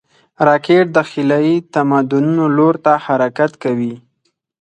[0.47, 3.93] راکټ د خلایي تمدنونو لور ته حرکت کوي